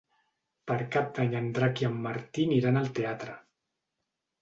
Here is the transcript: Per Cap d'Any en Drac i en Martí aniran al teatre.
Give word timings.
Per 0.71 0.77
Cap 0.95 1.11
d'Any 1.19 1.35
en 1.41 1.53
Drac 1.59 1.83
i 1.85 1.89
en 1.91 2.01
Martí 2.09 2.49
aniran 2.51 2.83
al 2.85 2.93
teatre. 3.01 3.41